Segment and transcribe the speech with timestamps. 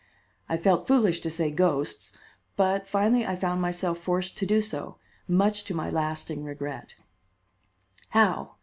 [0.49, 2.11] I felt foolish to say ghosts,
[2.55, 6.95] but finally I found myself forced to do so, much to my lasting regret."
[8.09, 8.55] "How?